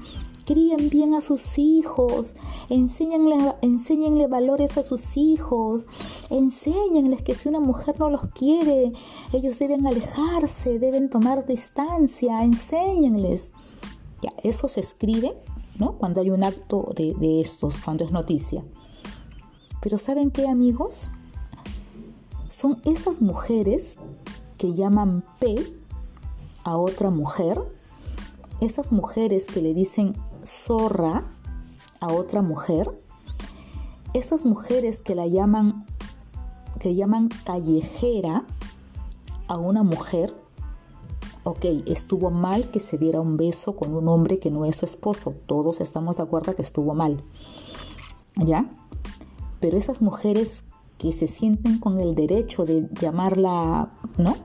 Críen 0.52 0.90
bien 0.90 1.14
a 1.14 1.22
sus 1.22 1.58
hijos, 1.58 2.36
enséñenle, 2.68 3.56
enséñenle 3.62 4.28
valores 4.28 4.78
a 4.78 4.84
sus 4.84 5.16
hijos, 5.16 5.88
enséñenles 6.30 7.22
que 7.22 7.36
si 7.36 7.48
una 7.48 7.62
mujer 7.62 7.98
no 7.98 8.10
los 8.10 8.28
quiere, 8.34 8.92
ellos 9.32 9.60
deben 9.60 9.88
alejarse, 9.88 10.78
deben 10.78 11.10
tomar 11.10 11.46
distancia, 11.46 12.44
enséñenles. 12.44 13.54
Ya, 14.22 14.34
eso 14.44 14.68
se 14.68 14.82
escribe, 14.82 15.32
¿no? 15.80 15.94
Cuando 15.98 16.20
hay 16.20 16.32
un 16.32 16.44
acto 16.44 16.92
de, 16.98 17.14
de 17.14 17.40
estos, 17.40 17.80
cuando 17.80 18.04
es 18.04 18.12
noticia. 18.12 18.62
Pero 19.82 19.98
¿saben 19.98 20.32
qué, 20.32 20.50
amigos? 20.50 21.12
Son 22.50 22.82
esas 22.84 23.22
mujeres 23.22 24.00
que 24.58 24.74
llaman 24.74 25.24
P 25.40 25.66
a 26.66 26.76
otra 26.76 27.10
mujer 27.10 27.58
esas 28.62 28.92
mujeres 28.92 29.48
que 29.48 29.62
le 29.62 29.74
dicen 29.74 30.16
zorra 30.46 31.24
a 32.00 32.12
otra 32.12 32.42
mujer, 32.42 32.90
esas 34.14 34.46
mujeres 34.46 35.04
que 35.04 35.16
la 35.16 35.28
llaman 35.28 35.86
que 36.80 36.96
llaman 36.96 37.30
callejera 37.46 38.44
a 39.48 39.58
una 39.58 39.84
mujer, 39.84 40.34
ok, 41.44 41.66
estuvo 41.86 42.32
mal 42.32 42.72
que 42.72 42.80
se 42.80 42.98
diera 42.98 43.22
un 43.22 43.38
beso 43.38 43.76
con 43.76 43.94
un 43.94 44.08
hombre 44.08 44.40
que 44.40 44.50
no 44.50 44.66
es 44.66 44.78
su 44.78 44.86
esposo, 44.86 45.36
todos 45.46 45.80
estamos 45.80 46.18
de 46.18 46.24
acuerdo 46.24 46.56
que 46.56 46.64
estuvo 46.64 46.96
mal, 46.96 47.24
¿ya? 48.36 48.72
Pero 49.60 49.78
esas 49.78 50.02
mujeres 50.02 50.66
que 50.98 51.12
se 51.12 51.28
sienten 51.28 51.80
con 51.80 52.00
el 52.00 52.16
derecho 52.16 52.66
de 52.66 52.90
llamarla, 52.94 53.92
¿no? 54.18 54.36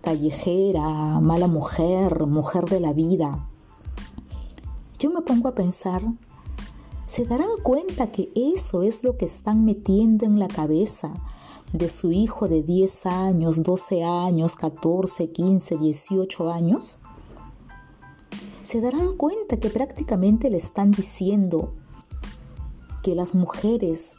callejera, 0.00 1.20
mala 1.20 1.46
mujer, 1.46 2.26
mujer 2.26 2.64
de 2.64 2.80
la 2.80 2.92
vida. 2.92 3.49
Yo 5.00 5.08
me 5.08 5.22
pongo 5.22 5.48
a 5.48 5.54
pensar, 5.54 6.02
¿se 7.06 7.24
darán 7.24 7.48
cuenta 7.62 8.12
que 8.12 8.30
eso 8.36 8.82
es 8.82 9.02
lo 9.02 9.16
que 9.16 9.24
están 9.24 9.64
metiendo 9.64 10.26
en 10.26 10.38
la 10.38 10.46
cabeza 10.46 11.14
de 11.72 11.88
su 11.88 12.12
hijo 12.12 12.48
de 12.48 12.62
10 12.62 13.06
años, 13.06 13.62
12 13.62 14.04
años, 14.04 14.56
14, 14.56 15.32
15, 15.32 15.78
18 15.78 16.52
años? 16.52 16.98
¿Se 18.60 18.82
darán 18.82 19.16
cuenta 19.16 19.58
que 19.58 19.70
prácticamente 19.70 20.50
le 20.50 20.58
están 20.58 20.90
diciendo 20.90 21.72
que 23.02 23.14
las 23.14 23.34
mujeres 23.34 24.18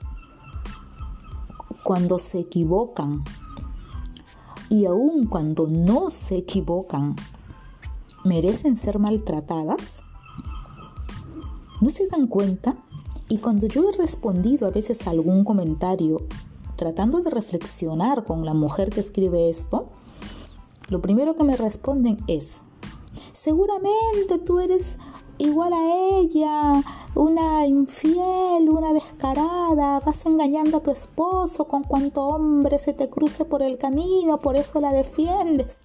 cuando 1.84 2.18
se 2.18 2.40
equivocan 2.40 3.24
y 4.68 4.86
aun 4.86 5.28
cuando 5.28 5.68
no 5.68 6.10
se 6.10 6.38
equivocan, 6.38 7.16
merecen 8.24 8.76
ser 8.76 8.98
maltratadas? 8.98 10.06
¿No 11.82 11.90
se 11.90 12.06
dan 12.06 12.28
cuenta? 12.28 12.76
Y 13.28 13.40
cuando 13.40 13.66
yo 13.66 13.90
he 13.90 13.98
respondido 13.98 14.68
a 14.68 14.70
veces 14.70 15.08
a 15.08 15.10
algún 15.10 15.44
comentario 15.44 16.22
tratando 16.76 17.22
de 17.22 17.32
reflexionar 17.32 18.24
con 18.24 18.46
la 18.46 18.54
mujer 18.54 18.92
que 18.92 19.00
escribe 19.00 19.50
esto, 19.50 19.90
lo 20.90 21.02
primero 21.02 21.36
que 21.36 21.44
me 21.44 21.58
responden 21.58 22.20
es, 22.28 22.62
seguramente 23.34 24.38
tú 24.46 24.60
eres 24.60 25.00
igual 25.40 25.74
a 25.74 26.20
ella, 26.20 26.84
una 27.16 27.66
infiel, 27.66 28.70
una 28.70 28.94
descarada, 28.94 30.02
vas 30.02 30.26
engañando 30.28 30.78
a 30.78 30.84
tu 30.84 30.92
esposo 30.92 31.66
con 31.66 31.84
cuanto 31.84 32.28
hombre 32.28 32.78
se 32.78 32.94
te 32.94 33.10
cruce 33.10 33.44
por 33.44 33.64
el 33.64 33.80
camino, 33.80 34.38
por 34.38 34.56
eso 34.56 34.80
la 34.82 34.92
defiendes. 34.92 35.82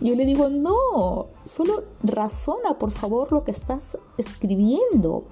Yo 0.00 0.14
le 0.14 0.24
digo, 0.24 0.48
no, 0.48 1.26
solo 1.44 1.84
razona 2.02 2.78
por 2.78 2.90
favor 2.90 3.32
lo 3.32 3.44
que 3.44 3.50
estás 3.50 3.98
escribiendo. 4.16 5.24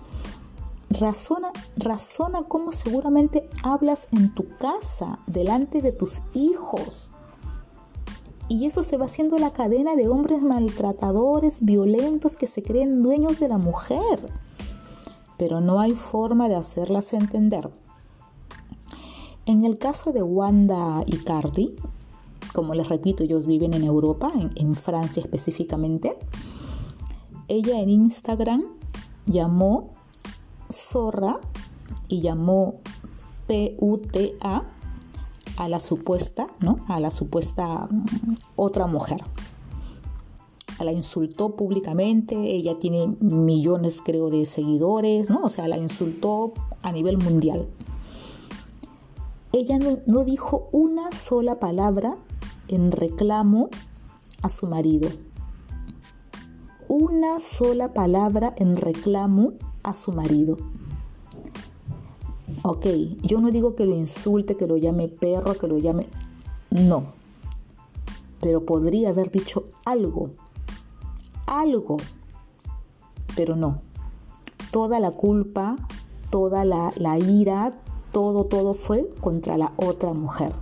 Razona, 0.91 1.53
razona 1.77 2.45
cómo 2.45 2.73
seguramente 2.73 3.49
hablas 3.63 4.09
en 4.13 4.35
tu 4.35 4.49
casa, 4.59 5.19
delante 5.27 5.83
de 5.83 5.93
tus 5.93 6.23
hijos. 6.35 7.11
Y 8.49 8.67
eso 8.67 8.83
se 8.83 8.97
va 8.97 9.07
haciendo 9.07 9.39
la 9.39 9.53
cadena 9.53 9.97
de 9.97 10.09
hombres 10.09 10.43
maltratadores, 10.43 11.65
violentos, 11.65 12.37
que 12.37 12.47
se 12.47 12.63
creen 12.63 13.03
dueños 13.03 13.41
de 13.41 13.49
la 13.49 13.59
mujer. 13.59 14.33
Pero 15.37 15.61
no 15.61 15.81
hay 15.81 15.95
forma 15.95 16.49
de 16.49 16.55
hacerlas 16.55 17.13
entender. 17.13 17.71
En 19.47 19.65
el 19.65 19.79
caso 19.79 20.13
de 20.13 20.23
Wanda 20.23 21.03
y 21.07 21.19
Cardi, 21.19 21.77
como 22.57 22.73
les 22.73 22.89
repito, 22.89 23.23
ellos 23.23 23.47
viven 23.47 23.75
en 23.75 23.85
Europa, 23.85 24.33
en, 24.35 24.77
Francia 24.77 25.23
específicamente, 25.23 26.17
ella 27.49 27.81
en 27.83 27.91
Instagram 27.91 28.65
llamó 29.27 29.91
zorra 30.71 31.39
y 32.09 32.23
llamó 32.23 32.77
PUTA 33.47 34.65
a 35.59 35.69
la 35.69 35.81
supuesta, 35.81 36.47
¿no? 36.61 36.79
A 36.89 36.99
la 36.99 37.11
supuesta 37.11 37.89
mm, 37.91 38.35
otra 38.57 38.87
mujer. 38.87 39.23
La 40.83 40.93
insultó 40.93 41.57
públicamente, 41.57 42.37
ella 42.37 42.79
tiene 42.79 43.07
millones, 43.21 44.01
creo, 44.03 44.31
de 44.31 44.47
seguidores, 44.47 45.29
¿no? 45.29 45.43
O 45.43 45.51
sea, 45.51 45.69
la 45.69 45.77
insultó 45.77 46.55
a 46.83 46.91
nivel 46.91 47.19
mundial. 47.19 47.69
Ella 49.53 49.79
no 50.07 50.25
dijo 50.25 50.71
una 50.73 51.13
sola 51.13 51.61
palabra 51.61 52.17
en 52.69 52.93
reclamo 52.93 53.69
a 54.43 54.49
su 54.49 54.67
marido. 54.67 55.09
Una 56.89 57.41
sola 57.41 57.93
palabra 57.93 58.55
en 58.59 58.77
reclamo 58.77 59.53
a 59.83 59.95
su 59.95 60.13
marido. 60.13 60.57
Ok, 62.63 62.87
yo 63.23 63.41
no 63.41 63.51
digo 63.51 63.75
que 63.75 63.87
lo 63.87 63.95
insulte, 63.95 64.57
que 64.57 64.67
lo 64.67 64.77
llame 64.77 65.09
perro, 65.09 65.59
que 65.59 65.67
lo 65.67 65.79
llame... 65.79 66.07
No. 66.71 67.15
Pero 68.41 68.65
podría 68.65 69.11
haber 69.11 69.31
dicho 69.31 69.65
algo. 69.85 70.31
Algo. 71.47 71.97
Pero 73.37 73.57
no. 73.57 73.81
Toda 74.71 75.01
la 75.01 75.13
culpa, 75.13 75.77
toda 76.31 76.65
la, 76.65 76.93
la 76.97 77.19
ira, 77.19 77.73
todo, 78.13 78.45
todo 78.45 78.75
fue 78.75 79.11
contra 79.21 79.57
la 79.57 79.73
otra 79.77 80.13
mujer. 80.13 80.53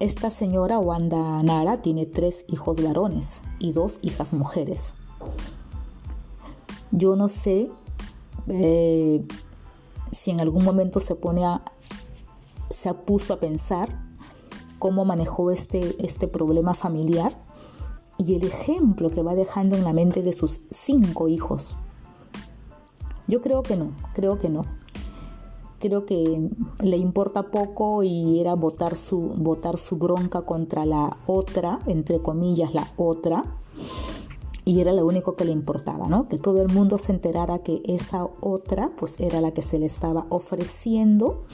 Esta 0.00 0.30
señora 0.30 0.78
Wanda 0.78 1.42
Nara 1.42 1.82
tiene 1.82 2.06
tres 2.06 2.46
hijos 2.48 2.82
varones 2.82 3.42
y 3.58 3.72
dos 3.72 3.98
hijas 4.00 4.32
mujeres. 4.32 4.94
Yo 6.90 7.16
no 7.16 7.28
sé 7.28 7.70
eh, 8.48 9.22
si 10.10 10.30
en 10.30 10.40
algún 10.40 10.64
momento 10.64 11.00
se 11.00 11.16
pone 11.16 11.44
a, 11.44 11.62
puso 13.04 13.34
a 13.34 13.40
pensar 13.40 13.94
cómo 14.78 15.04
manejó 15.04 15.50
este, 15.50 15.94
este 16.02 16.28
problema 16.28 16.72
familiar 16.72 17.38
y 18.16 18.36
el 18.36 18.44
ejemplo 18.44 19.10
que 19.10 19.22
va 19.22 19.34
dejando 19.34 19.76
en 19.76 19.84
la 19.84 19.92
mente 19.92 20.22
de 20.22 20.32
sus 20.32 20.62
cinco 20.70 21.28
hijos. 21.28 21.76
Yo 23.26 23.42
creo 23.42 23.62
que 23.62 23.76
no, 23.76 23.92
creo 24.14 24.38
que 24.38 24.48
no. 24.48 24.64
Creo 25.80 26.06
que 26.06 26.50
le 26.82 26.96
importa 26.98 27.50
poco 27.50 28.04
y 28.04 28.38
era 28.38 28.54
votar 28.54 28.96
su, 28.96 29.18
votar 29.36 29.78
su 29.78 29.96
bronca 29.96 30.42
contra 30.42 30.86
la 30.86 31.16
otra, 31.26 31.80
entre 31.86 32.20
comillas, 32.20 32.74
la 32.74 32.92
otra, 32.96 33.44
y 34.64 34.80
era 34.80 34.92
lo 34.92 35.06
único 35.06 35.36
que 35.36 35.44
le 35.44 35.52
importaba, 35.52 36.08
¿no? 36.08 36.28
Que 36.28 36.38
todo 36.38 36.62
el 36.62 36.68
mundo 36.68 36.98
se 36.98 37.12
enterara 37.12 37.60
que 37.60 37.82
esa 37.86 38.28
otra 38.40 38.92
pues 38.96 39.18
era 39.18 39.40
la 39.40 39.52
que 39.52 39.62
se 39.62 39.78
le 39.78 39.86
estaba 39.86 40.26
ofreciendo 40.28 41.44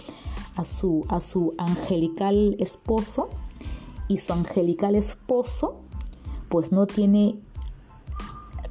a 0.56 0.64
su, 0.64 1.04
a 1.08 1.20
su 1.20 1.54
angelical 1.56 2.56
esposo 2.58 3.28
y 4.08 4.18
su 4.18 4.32
angelical 4.32 4.96
esposo 4.96 5.76
pues 6.48 6.72
no 6.72 6.86
tiene 6.86 7.40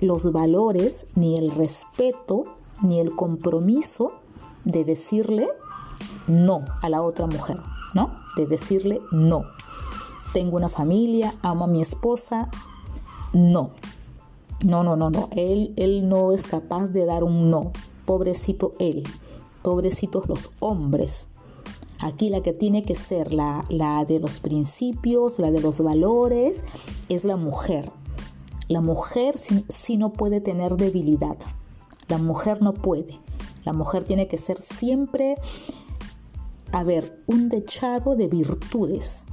los 0.01 0.31
valores 0.31 1.07
ni 1.15 1.37
el 1.37 1.51
respeto 1.51 2.45
ni 2.83 2.99
el 2.99 3.15
compromiso 3.15 4.13
de 4.65 4.83
decirle 4.83 5.47
no 6.27 6.65
a 6.81 6.89
la 6.89 7.01
otra 7.01 7.27
mujer, 7.27 7.57
¿no? 7.93 8.19
De 8.35 8.45
decirle 8.45 9.01
no. 9.11 9.43
Tengo 10.33 10.57
una 10.57 10.69
familia, 10.69 11.33
amo 11.41 11.65
a 11.65 11.67
mi 11.67 11.81
esposa, 11.81 12.49
no. 13.33 13.71
No, 14.65 14.83
no, 14.83 14.95
no, 14.95 15.09
no. 15.09 15.29
Él, 15.31 15.73
él 15.77 16.09
no 16.09 16.31
es 16.31 16.47
capaz 16.47 16.87
de 16.89 17.05
dar 17.05 17.23
un 17.23 17.49
no. 17.49 17.71
Pobrecito 18.05 18.73
él. 18.79 19.03
Pobrecitos 19.61 20.27
los 20.27 20.51
hombres. 20.59 21.29
Aquí 21.99 22.29
la 22.29 22.41
que 22.41 22.51
tiene 22.51 22.83
que 22.83 22.95
ser 22.95 23.33
la, 23.33 23.63
la 23.69 24.03
de 24.05 24.19
los 24.19 24.39
principios, 24.39 25.39
la 25.39 25.51
de 25.51 25.61
los 25.61 25.81
valores, 25.81 26.63
es 27.09 27.23
la 27.23 27.37
mujer. 27.37 27.89
La 28.67 28.81
mujer 28.81 29.35
sí, 29.37 29.97
no 29.97 30.11
puede 30.11 30.41
tener 30.41 30.75
debilidad. 30.75 31.37
La 32.07 32.17
mujer 32.17 32.61
no 32.61 32.73
puede. 32.73 33.19
La 33.65 33.73
mujer 33.73 34.05
tiene 34.05 34.27
que 34.27 34.37
ser 34.37 34.57
siempre, 34.57 35.35
a 36.71 36.83
ver, 36.83 37.21
un 37.25 37.49
dechado 37.49 38.15
de 38.15 38.27
virtudes. 38.27 39.25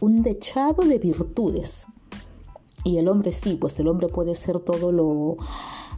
Un 0.00 0.22
dechado 0.22 0.82
de 0.82 0.98
virtudes. 0.98 1.86
Y 2.84 2.98
el 2.98 3.08
hombre 3.08 3.32
sí, 3.32 3.56
pues 3.58 3.80
el 3.80 3.88
hombre 3.88 4.08
puede 4.08 4.34
ser 4.34 4.60
todo 4.60 4.92
lo, 4.92 5.38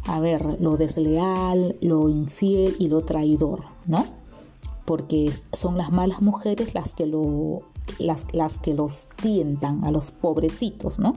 a 0.06 0.20
ver, 0.20 0.60
lo 0.60 0.76
desleal, 0.76 1.76
lo 1.80 2.08
infiel 2.08 2.76
y 2.78 2.86
lo 2.86 3.02
traidor, 3.02 3.64
¿no? 3.88 4.06
Porque 4.84 5.32
son 5.52 5.76
las 5.76 5.90
malas 5.90 6.22
mujeres 6.22 6.74
las 6.74 6.94
que, 6.94 7.06
lo, 7.06 7.62
las, 7.98 8.32
las 8.32 8.60
que 8.60 8.74
los 8.74 9.08
tientan 9.20 9.84
a 9.84 9.90
los 9.90 10.12
pobrecitos, 10.12 11.00
¿no? 11.00 11.16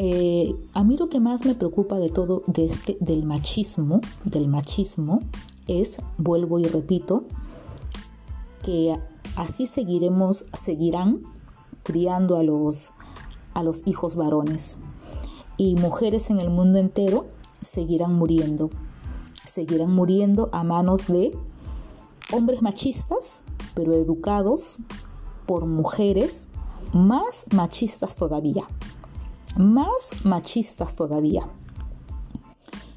Eh, 0.00 0.54
a 0.74 0.84
mí 0.84 0.96
lo 0.96 1.08
que 1.08 1.18
más 1.18 1.44
me 1.44 1.56
preocupa 1.56 1.98
de 1.98 2.08
todo, 2.08 2.44
de 2.46 2.66
este, 2.66 2.96
del 3.00 3.24
machismo, 3.24 4.00
del 4.24 4.46
machismo, 4.46 5.18
es, 5.66 5.98
vuelvo 6.18 6.60
y 6.60 6.66
repito, 6.66 7.24
que 8.62 8.96
así 9.34 9.66
seguiremos, 9.66 10.46
seguirán 10.52 11.22
criando 11.82 12.36
a 12.36 12.44
los 12.44 12.92
a 13.54 13.64
los 13.64 13.84
hijos 13.88 14.14
varones. 14.14 14.78
Y 15.56 15.74
mujeres 15.74 16.30
en 16.30 16.40
el 16.40 16.50
mundo 16.50 16.78
entero 16.78 17.26
seguirán 17.60 18.14
muriendo. 18.14 18.70
Seguirán 19.44 19.92
muriendo 19.92 20.48
a 20.52 20.62
manos 20.62 21.08
de 21.08 21.36
hombres 22.32 22.62
machistas, 22.62 23.42
pero 23.74 23.94
educados 23.94 24.78
por 25.44 25.66
mujeres 25.66 26.50
más 26.92 27.46
machistas 27.52 28.14
todavía. 28.14 28.64
Más 29.56 30.24
machistas 30.24 30.94
todavía. 30.94 31.48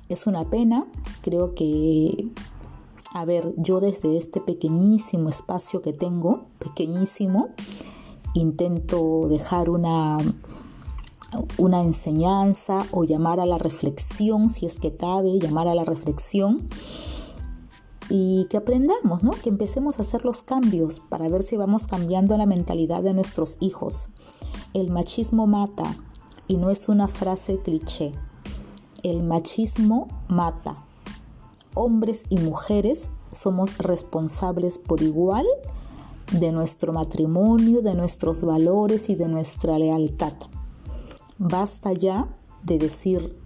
Es 0.10 0.28
una 0.28 0.50
pena, 0.50 0.86
creo 1.22 1.56
que, 1.56 2.30
a 3.14 3.26
ver, 3.26 3.54
yo 3.58 3.80
desde 3.80 4.18
este 4.18 4.42
pequeñísimo 4.42 5.30
espacio 5.30 5.82
que 5.82 5.94
tengo, 5.94 6.46
pequeñísimo, 6.60 7.50
intento 8.34 9.28
dejar 9.30 9.70
una, 9.70 10.18
una 11.58 11.82
enseñanza 11.82 12.86
o 12.92 13.06
llamar 13.06 13.40
a 13.40 13.46
la 13.46 13.58
reflexión, 13.58 14.50
si 14.50 14.66
es 14.66 14.80
que 14.80 14.96
cabe, 14.96 15.40
llamar 15.40 15.68
a 15.68 15.76
la 15.76 15.86
reflexión 15.86 16.68
y 18.10 18.46
que 18.50 18.58
aprendamos, 18.58 19.24
¿no? 19.24 19.32
Que 19.32 19.50
empecemos 19.50 19.98
a 19.98 20.02
hacer 20.02 20.26
los 20.26 20.42
cambios 20.42 21.00
para 21.00 21.30
ver 21.30 21.42
si 21.42 21.56
vamos 21.56 21.88
cambiando 21.88 22.38
la 22.38 22.46
mentalidad 22.46 23.02
de 23.02 23.14
nuestros 23.14 23.56
hijos. 23.62 24.10
El 24.74 24.90
machismo 24.90 25.48
mata 25.48 25.96
y 26.52 26.58
no 26.58 26.70
es 26.70 26.90
una 26.90 27.08
frase 27.08 27.60
cliché. 27.60 28.12
El 29.04 29.24
machismo 29.24 30.10
mata. 30.28 30.84
Hombres 31.76 32.26
y 32.30 32.40
mujeres 32.40 33.12
somos 33.32 33.78
responsables 33.78 34.78
por 34.78 35.02
igual 35.02 35.46
de 36.34 36.52
nuestro 36.52 36.92
matrimonio, 36.92 37.82
de 37.82 37.96
nuestros 37.96 38.44
valores 38.44 39.10
y 39.10 39.16
de 39.16 39.30
nuestra 39.30 39.80
lealtad. 39.80 40.34
Basta 41.38 41.94
ya 41.94 42.28
de 42.64 42.80
decir 42.80 43.40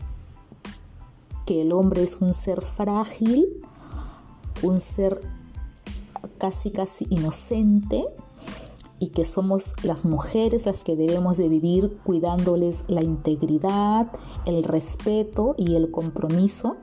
que 1.46 1.62
el 1.62 1.74
hombre 1.74 2.02
es 2.02 2.22
un 2.22 2.34
ser 2.34 2.63
frágil, 2.63 3.62
un 4.63 4.82
ser 4.82 5.22
casi 6.39 6.72
casi 6.72 7.06
inocente 7.12 8.04
y 9.06 9.10
que 9.10 9.24
somos 9.24 9.76
las 9.84 10.04
mujeres 10.04 10.65
las 10.65 10.84
que 10.84 10.96
debemos 10.96 11.38
de 11.38 11.48
vivir 11.48 11.96
cuidándoles 12.04 12.86
la 12.88 13.04
integridad, 13.04 14.12
el 14.48 14.63
respeto 14.63 15.54
y 15.60 15.76
el 15.76 15.91
compromiso 15.91 16.78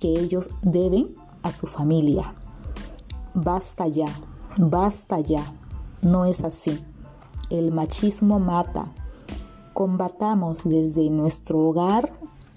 que 0.00 0.18
ellos 0.18 0.48
deben 0.62 1.14
a 1.42 1.50
su 1.50 1.66
familia. 1.66 2.34
Basta 3.34 3.88
ya. 3.88 4.06
Basta 4.56 5.20
ya, 5.20 5.52
no 6.00 6.24
es 6.24 6.44
así. 6.44 6.82
El 7.50 7.72
machismo 7.72 8.40
mata. 8.40 8.90
Combatamos 9.74 10.64
desde 10.64 11.10
nuestro 11.10 11.58
hogar 11.58 12.10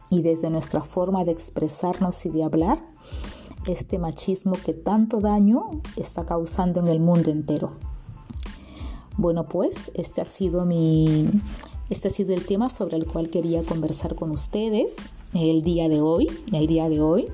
y 0.10 0.22
desde 0.22 0.50
nuestra 0.50 0.82
forma 0.82 1.26
de 1.26 1.34
expresarnos 1.34 2.26
y 2.26 2.30
de 2.30 2.46
hablar 2.46 2.82
este 3.68 4.00
machismo 4.00 4.54
que 4.66 4.74
tanto 4.74 5.20
daño 5.20 5.82
está 5.98 6.26
causando 6.26 6.80
en 6.80 6.88
el 6.88 7.02
mundo 7.02 7.32
entero. 7.32 7.93
Bueno, 9.18 9.46
pues 9.46 9.92
este 9.96 10.22
ha 10.22 10.26
sido 10.26 10.66
mi 10.66 11.30
este 11.90 12.08
ha 12.08 12.12
sido 12.12 12.34
el 12.34 12.46
tema 12.46 12.70
sobre 12.70 12.98
el 12.98 13.06
cual 13.06 13.30
quería 13.30 13.62
conversar 13.64 14.16
con 14.16 14.32
ustedes 14.32 14.96
el 15.34 15.62
día 15.62 15.90
de 15.90 16.02
hoy, 16.02 16.30
el 16.52 16.68
día 16.68 16.90
de 16.90 17.02
hoy. 17.02 17.28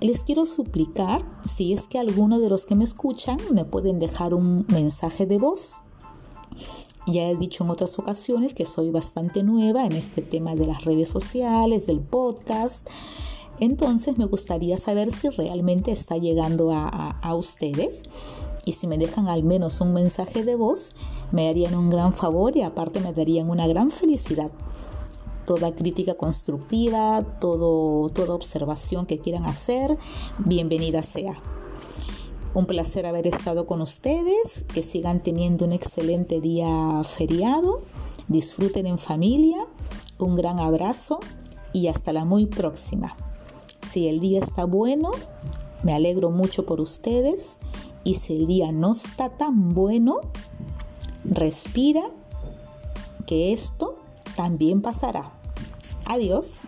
Les 0.00 0.24
quiero 0.24 0.46
suplicar, 0.46 1.24
si 1.44 1.72
es 1.72 1.88
que 1.88 1.98
alguno 1.98 2.38
de 2.40 2.48
los 2.48 2.66
que 2.66 2.74
me 2.74 2.84
escuchan 2.84 3.38
me 3.52 3.64
pueden 3.64 3.98
dejar 3.98 4.34
un 4.34 4.66
mensaje 4.68 5.26
de 5.26 5.38
voz. 5.38 5.80
Ya 7.06 7.28
he 7.28 7.36
dicho 7.36 7.64
en 7.64 7.70
otras 7.70 7.98
ocasiones 7.98 8.54
que 8.54 8.66
soy 8.66 8.90
bastante 8.90 9.42
nueva 9.42 9.86
en 9.86 9.92
este 9.92 10.22
tema 10.22 10.54
de 10.54 10.66
las 10.66 10.84
redes 10.84 11.08
sociales, 11.08 11.86
del 11.86 12.00
podcast. 12.00 12.88
Entonces 13.58 14.18
me 14.18 14.26
gustaría 14.26 14.76
saber 14.76 15.12
si 15.12 15.28
realmente 15.28 15.92
está 15.92 16.16
llegando 16.16 16.72
a, 16.72 16.88
a, 16.88 17.34
ustedes. 17.34 18.04
Y 18.64 18.72
si 18.72 18.86
me 18.86 18.98
dejan 18.98 19.28
al 19.28 19.42
menos 19.42 19.80
un 19.80 19.92
mensaje 19.92 20.44
de 20.44 20.54
voz, 20.54 20.94
me 21.32 21.48
harían 21.48 21.74
un 21.74 21.90
gran 21.90 22.12
favor 22.12 22.56
y 22.56 22.62
aparte 22.62 23.00
me 23.00 23.12
darían 23.12 23.50
una 23.50 23.66
gran 23.66 23.90
felicidad 23.90 24.50
toda 25.44 25.74
crítica 25.74 26.14
constructiva, 26.14 27.22
todo, 27.40 28.08
toda 28.08 28.34
observación 28.34 29.06
que 29.06 29.18
quieran 29.18 29.44
hacer, 29.44 29.96
bienvenida 30.38 31.02
sea. 31.02 31.40
Un 32.54 32.66
placer 32.66 33.06
haber 33.06 33.26
estado 33.26 33.66
con 33.66 33.80
ustedes, 33.80 34.64
que 34.72 34.82
sigan 34.82 35.20
teniendo 35.20 35.64
un 35.64 35.72
excelente 35.72 36.40
día 36.40 37.02
feriado, 37.04 37.80
disfruten 38.28 38.86
en 38.86 38.98
familia, 38.98 39.66
un 40.18 40.36
gran 40.36 40.60
abrazo 40.60 41.18
y 41.72 41.88
hasta 41.88 42.12
la 42.12 42.24
muy 42.24 42.46
próxima. 42.46 43.16
Si 43.80 44.08
el 44.08 44.20
día 44.20 44.40
está 44.40 44.64
bueno, 44.64 45.10
me 45.82 45.94
alegro 45.94 46.30
mucho 46.30 46.66
por 46.66 46.80
ustedes 46.80 47.58
y 48.04 48.14
si 48.14 48.34
el 48.36 48.46
día 48.46 48.72
no 48.72 48.92
está 48.92 49.28
tan 49.28 49.74
bueno, 49.74 50.20
respira 51.24 52.02
que 53.26 53.52
esto 53.52 53.96
también 54.36 54.82
pasará. 54.82 55.32
Adiós. 56.06 56.62